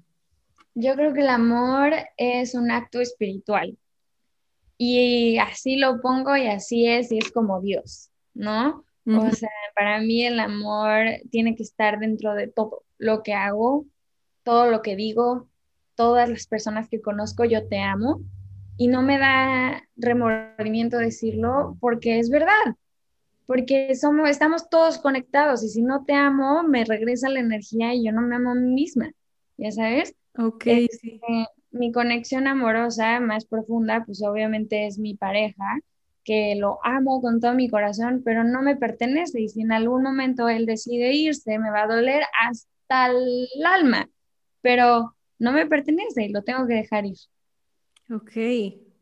[0.79, 3.75] Yo creo que el amor es un acto espiritual.
[4.77, 8.85] Y así lo pongo y así es, y es como Dios, ¿no?
[9.07, 13.85] O sea, para mí el amor tiene que estar dentro de todo lo que hago,
[14.43, 15.49] todo lo que digo,
[15.95, 18.21] todas las personas que conozco, yo te amo
[18.77, 22.75] y no me da remordimiento decirlo porque es verdad,
[23.47, 28.05] porque somos, estamos todos conectados y si no te amo, me regresa la energía y
[28.05, 29.11] yo no me amo a mí misma,
[29.57, 30.16] ¿ya sabes?
[30.37, 31.19] Ok, este,
[31.71, 35.79] Mi conexión amorosa más profunda, pues obviamente es mi pareja,
[36.23, 40.03] que lo amo con todo mi corazón, pero no me pertenece y si en algún
[40.03, 44.09] momento él decide irse, me va a doler hasta el alma,
[44.61, 47.17] pero no me pertenece y lo tengo que dejar ir.
[48.09, 48.31] Ok,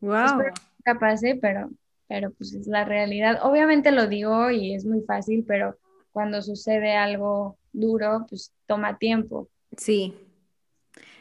[0.02, 0.42] wow.
[0.84, 1.70] capaz, pero,
[2.08, 3.40] pero pues es la realidad.
[3.44, 5.78] Obviamente lo digo y es muy fácil, pero
[6.12, 9.50] cuando sucede algo duro, pues toma tiempo.
[9.78, 10.14] Sí.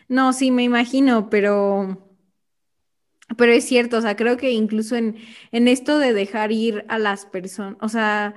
[0.08, 1.98] No, sí, me imagino, pero,
[3.38, 5.16] pero es cierto, o sea, creo que incluso en,
[5.52, 8.34] en esto de dejar ir a las personas, o sea,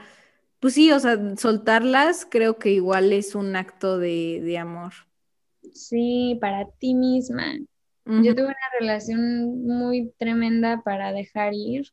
[0.59, 4.93] pues sí, o sea, soltarlas creo que igual es un acto de, de amor.
[5.73, 7.57] Sí, para ti misma.
[8.05, 11.87] Yo tuve una relación muy tremenda para dejar ir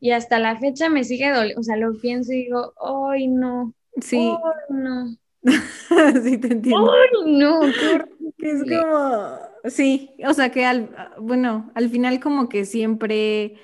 [0.00, 3.74] y hasta la fecha me sigue doliendo, o sea, lo pienso y digo, ¡ay no!
[4.00, 4.38] Sí.
[4.42, 5.16] ¡Ay no!
[6.22, 6.92] sí, te entiendo.
[6.92, 7.60] ¡Ay no!
[8.38, 13.56] que es como, sí, o sea, que al, bueno, al final como que siempre,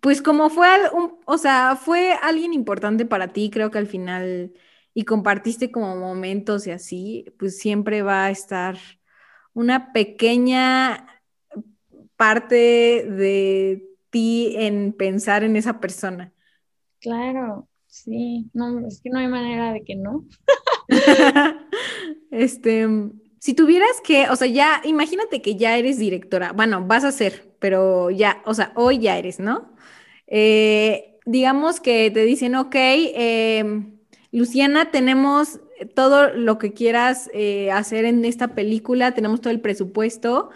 [0.00, 4.52] pues como fue, un, o sea, fue alguien importante para ti, creo que al final,
[4.94, 8.76] y compartiste como momentos y así, pues siempre va a estar
[9.52, 11.06] una pequeña
[12.16, 16.32] parte de ti en pensar en esa persona.
[17.00, 17.68] Claro,
[18.04, 20.24] sí, no, es que no hay manera de que no.
[22.30, 22.86] este,
[23.38, 27.54] si tuvieras que, o sea, ya, imagínate que ya eres directora, bueno, vas a ser,
[27.58, 29.72] pero ya, o sea, hoy ya eres, ¿no?
[30.26, 33.98] Eh, digamos que te dicen, ok, em,
[34.30, 35.60] Luciana, tenemos
[35.94, 40.50] todo lo que quieras eh, hacer en esta película, tenemos todo el presupuesto.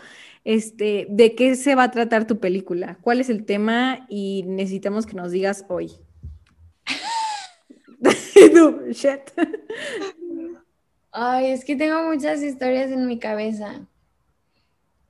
[0.44, 2.98] Este, ¿de qué se va a tratar tu película?
[3.02, 4.06] ¿Cuál es el tema?
[4.08, 5.92] Y necesitamos que nos digas hoy.
[11.12, 13.80] Ay, es que tengo muchas historias en mi cabeza.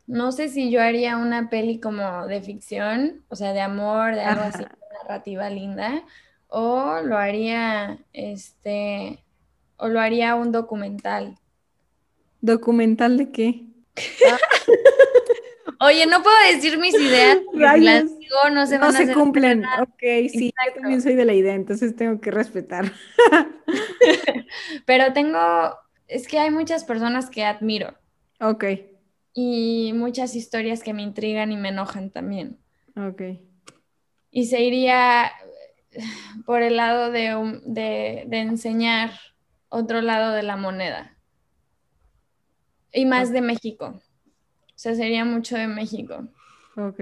[0.07, 4.23] No sé si yo haría una peli como de ficción, o sea, de amor, de
[4.23, 4.65] algo así,
[5.03, 6.03] narrativa linda,
[6.49, 9.23] o lo haría, este,
[9.77, 11.39] o lo haría un documental.
[12.41, 13.65] ¿Documental de qué?
[15.83, 19.64] Oye, no puedo decir mis ideas, las digo, no se van no se cumplen.
[19.81, 22.93] Ok, sí, yo también soy de la idea, entonces tengo que respetar.
[24.87, 25.38] Pero tengo,
[26.07, 27.95] es que hay muchas personas que admiro.
[28.40, 28.64] Ok.
[29.33, 32.59] Y muchas historias que me intrigan y me enojan también.
[32.97, 33.23] Ok.
[34.31, 35.33] Y se iría
[36.45, 39.12] por el lado de, de enseñar
[39.71, 41.16] otro lado de la moneda.
[42.93, 44.03] Y más de México.
[44.81, 46.27] O sea, sería mucho de México.
[46.75, 47.01] Ok.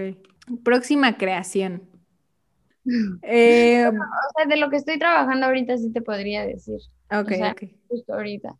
[0.64, 1.82] Próxima creación.
[3.22, 6.80] Eh, o sea, de lo que estoy trabajando ahorita sí te podría decir.
[7.10, 7.70] Ok, ok.
[7.86, 8.56] Justo ahorita.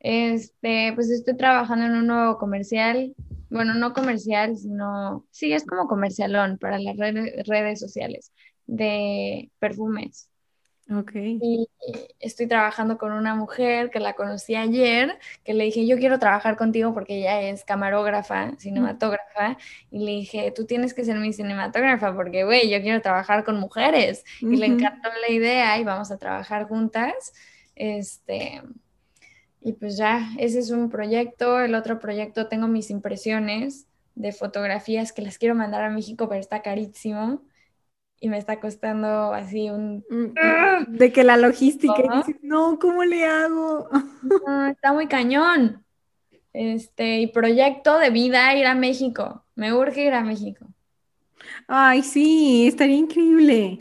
[0.00, 3.14] Este, pues estoy trabajando en un nuevo comercial.
[3.50, 5.24] Bueno, no comercial, sino.
[5.30, 8.32] Sí, es como comercialón para las redes, redes sociales
[8.66, 10.28] de perfumes.
[10.90, 11.12] Ok.
[11.14, 11.68] Y
[12.18, 16.56] estoy trabajando con una mujer que la conocí ayer, que le dije, yo quiero trabajar
[16.56, 19.56] contigo porque ella es camarógrafa, cinematógrafa,
[19.90, 23.58] y le dije, tú tienes que ser mi cinematógrafa porque, güey, yo quiero trabajar con
[23.58, 24.24] mujeres.
[24.40, 27.32] Y le encantó la idea y vamos a trabajar juntas.
[27.74, 28.62] Este,
[29.60, 31.60] y pues ya, ese es un proyecto.
[31.60, 36.40] El otro proyecto, tengo mis impresiones de fotografías que las quiero mandar a México, pero
[36.40, 37.42] está carísimo
[38.22, 40.04] y me está costando así un...
[40.08, 40.84] Mm, ¡Ah!
[40.86, 43.88] De que la logística, y dices, no, ¿cómo le hago?
[44.70, 45.84] está muy cañón.
[46.52, 49.44] Este, y proyecto de vida ir a México.
[49.56, 50.66] Me urge ir a México.
[51.66, 53.80] Ay, sí, estaría increíble.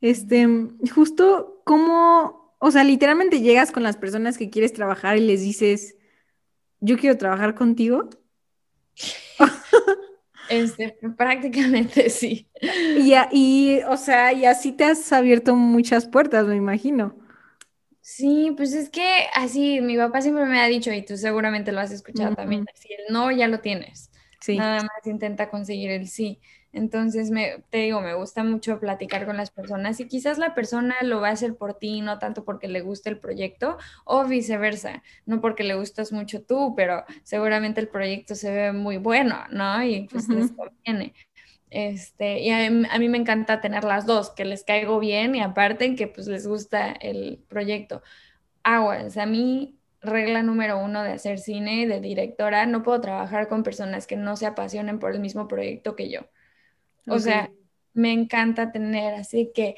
[0.00, 0.44] Este,
[0.92, 5.96] justo como, o sea, literalmente llegas con las personas que quieres trabajar y les dices,
[6.80, 8.10] yo quiero trabajar contigo.
[10.48, 12.48] Este, prácticamente sí.
[12.60, 17.14] Y, y, o sea, y así te has abierto muchas puertas, me imagino.
[18.00, 21.80] Sí, pues es que así mi papá siempre me ha dicho, y tú seguramente lo
[21.80, 24.10] has escuchado también, si el no ya lo tienes.
[24.40, 24.56] Sí.
[24.56, 26.40] Nada más intenta conseguir el sí.
[26.78, 30.94] Entonces, me, te digo, me gusta mucho platicar con las personas y quizás la persona
[31.02, 35.02] lo va a hacer por ti, no tanto porque le guste el proyecto o viceversa,
[35.26, 39.82] no porque le gustas mucho tú, pero seguramente el proyecto se ve muy bueno, ¿no?
[39.84, 41.14] Y pues les conviene.
[41.70, 45.94] Este, y a, mí me encanta tener las dos, que les caigo bien y aparte
[45.96, 48.02] que pues les gusta el proyecto.
[48.62, 53.62] Aguas, a mí regla número uno de hacer cine, de directora, no puedo trabajar con
[53.62, 56.20] personas que no se apasionen por el mismo proyecto que yo.
[57.08, 57.50] O sea,
[57.94, 59.76] me encanta tener, así que,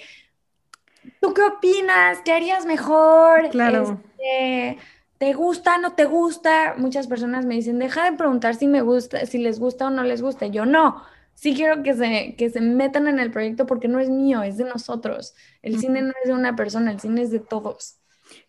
[1.21, 2.21] ¿tú qué opinas?
[2.25, 3.51] ¿Qué harías mejor?
[3.51, 4.01] Claro.
[4.19, 4.79] Este,
[5.19, 6.75] ¿Te gusta, no te gusta?
[6.79, 10.03] Muchas personas me dicen, deja de preguntar si me gusta, si les gusta o no
[10.03, 10.47] les gusta.
[10.47, 11.03] Yo no,
[11.35, 14.57] sí quiero que se, que se metan en el proyecto porque no es mío, es
[14.57, 15.35] de nosotros.
[15.62, 17.99] El cine no es de una persona, el cine es de todos.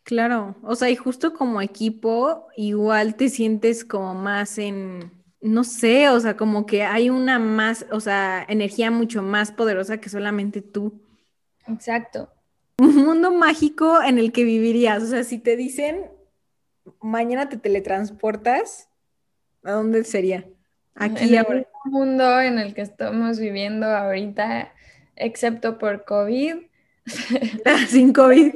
[0.03, 6.09] Claro, o sea, y justo como equipo, igual te sientes como más en, no sé,
[6.09, 10.61] o sea, como que hay una más, o sea, energía mucho más poderosa que solamente
[10.61, 11.01] tú.
[11.67, 12.31] Exacto.
[12.77, 16.05] Un mundo mágico en el que vivirías, o sea, si te dicen,
[17.01, 18.89] mañana te teletransportas,
[19.63, 20.45] ¿a dónde sería?
[20.95, 24.73] Aquí en el mundo en el que estamos viviendo ahorita,
[25.15, 26.55] excepto por COVID.
[27.87, 28.53] Sin COVID.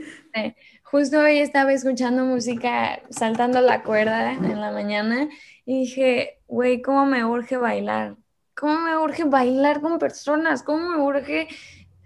[0.86, 5.28] Justo hoy estaba escuchando música saltando la cuerda en la mañana
[5.66, 8.18] y dije, güey, ¿cómo me urge bailar?
[8.56, 10.62] ¿Cómo me urge bailar con personas?
[10.62, 11.48] ¿Cómo me urge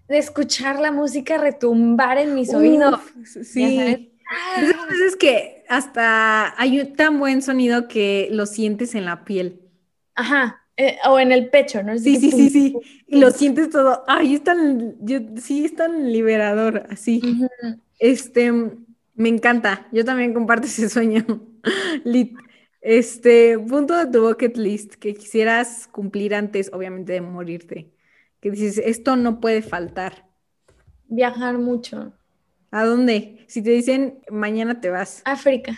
[0.07, 3.01] escuchar la música retumbar en mis oídos?
[3.43, 4.13] Sí.
[5.05, 9.59] Es que hasta hay un tan buen sonido que lo sientes en la piel.
[10.15, 11.97] Ajá, eh, o en el pecho, ¿no?
[11.97, 12.75] Sí, sí, sí, sí.
[13.07, 14.05] Y lo sientes todo.
[14.07, 17.21] Ay, es tan, yo, sí, es tan liberador, así.
[18.00, 19.88] Este, me encanta.
[19.91, 21.26] Yo también comparto ese sueño.
[22.82, 27.93] Este, punto de tu bucket list que quisieras cumplir antes, obviamente, de morirte.
[28.39, 30.30] Que dices, esto no puede faltar.
[31.10, 32.14] Viajar mucho.
[32.72, 33.43] ¿A dónde?
[33.47, 35.22] Si te dicen, mañana te vas.
[35.26, 35.78] África.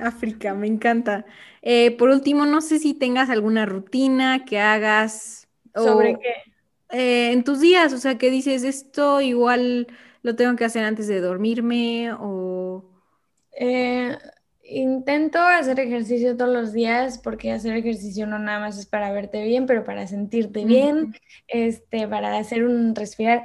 [0.00, 1.26] África, me encanta.
[1.62, 5.46] Eh, por último, no sé si tengas alguna rutina que hagas.
[5.74, 6.98] ¿Sobre qué?
[6.98, 9.86] Eh, en tus días, o sea, que dices, esto igual
[10.22, 12.84] lo tengo que hacer antes de dormirme o...
[13.60, 14.16] Eh,
[14.68, 19.42] intento hacer ejercicio todos los días porque hacer ejercicio no nada más es para verte
[19.44, 21.14] bien, pero para sentirte bien,
[21.48, 23.42] este, para hacer un respirar.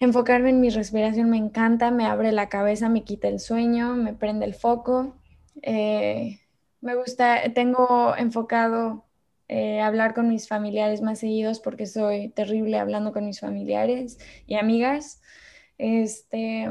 [0.00, 4.14] Enfocarme en mi respiración me encanta, me abre la cabeza, me quita el sueño, me
[4.14, 5.16] prende el foco.
[5.62, 6.40] Eh,
[6.80, 9.04] me gusta, tengo enfocado
[9.48, 14.54] eh, hablar con mis familiares más seguidos porque soy terrible hablando con mis familiares y
[14.54, 15.20] amigas.
[15.78, 16.68] Este,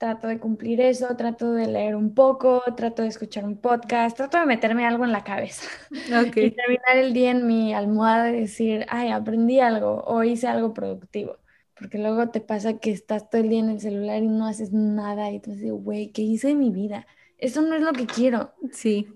[0.00, 4.38] trato de cumplir eso, trato de leer un poco, trato de escuchar un podcast, trato
[4.38, 5.68] de meterme algo en la cabeza.
[5.90, 10.72] y terminar el día en mi almohada y decir, ay, aprendí algo o hice algo
[10.72, 11.36] productivo.
[11.74, 14.72] Porque luego te pasa que estás todo el día en el celular y no haces
[14.72, 17.06] nada y tú dices, güey, ¿qué hice en mi vida?
[17.36, 18.54] Eso no es lo que quiero.
[18.72, 19.06] Sí.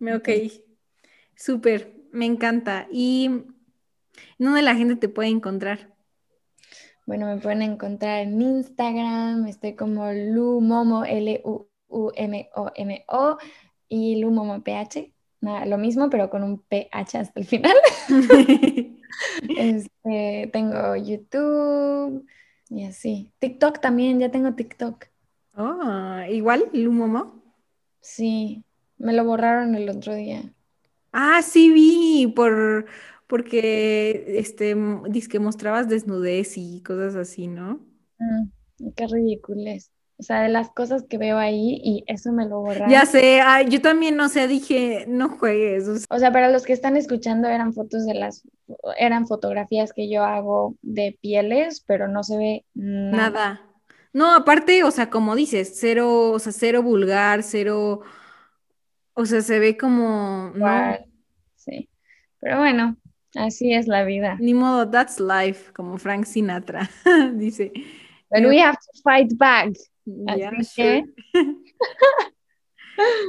[0.00, 0.28] Ok.
[1.36, 2.86] Súper, me encanta.
[2.90, 3.44] ¿Y
[4.38, 5.93] dónde la gente te puede encontrar?
[7.06, 11.68] Bueno, me pueden encontrar en Instagram, estoy como Lumomo, L-U-U-M-O-M-O,
[13.88, 15.12] y Lumomo PH.
[15.40, 17.76] Nada, lo mismo, pero con un PH hasta el final.
[19.58, 22.26] este, tengo YouTube
[22.70, 23.32] y así.
[23.38, 25.04] TikTok también, ya tengo TikTok.
[25.56, 27.42] Oh, igual, Lumomo.
[28.00, 28.64] Sí,
[28.96, 30.42] me lo borraron el otro día.
[31.12, 32.86] Ah, sí vi, por
[33.34, 34.76] porque este
[35.08, 37.80] dice que mostrabas desnudez y cosas así, ¿no?
[38.20, 39.60] Mm, qué ridículo
[40.18, 42.90] O sea, de las cosas que veo ahí y eso me lo borraron.
[42.90, 46.06] Ya sé, yo también, o sea, dije, no juegues.
[46.08, 48.46] O sea, para los que están escuchando eran fotos de las,
[48.98, 53.30] eran fotografías que yo hago de pieles, pero no se ve nada.
[53.30, 53.70] nada.
[54.12, 58.02] No, aparte, o sea, como dices, cero, o sea, cero vulgar, cero,
[59.14, 60.98] o sea, se ve como, ¿no?
[61.56, 61.88] Sí,
[62.38, 62.96] pero bueno,
[63.34, 64.36] así es la vida.
[64.40, 66.88] Ni modo, that's life, como Frank Sinatra
[67.34, 67.72] dice.
[68.30, 69.74] But we have to fight back.
[70.26, 71.04] así que...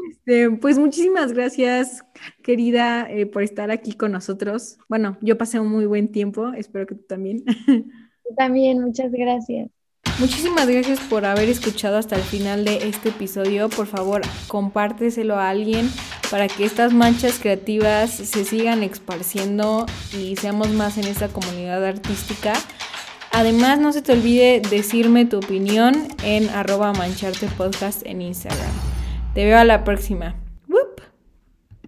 [0.10, 2.06] Este, pues muchísimas gracias,
[2.44, 4.78] querida, eh, por estar aquí con nosotros.
[4.88, 7.44] Bueno, yo pasé un muy buen tiempo, espero que tú también.
[8.38, 9.70] también, muchas gracias.
[10.18, 13.68] Muchísimas gracias por haber escuchado hasta el final de este episodio.
[13.68, 15.92] Por favor, compárteselo a alguien
[16.32, 19.86] para que estas manchas creativas se sigan esparciendo
[20.18, 22.54] y seamos más en esta comunidad artística.
[23.34, 28.72] Además, no se te olvide decirme tu opinión en arroba mancharte podcast en Instagram.
[29.34, 30.36] Te veo a la próxima.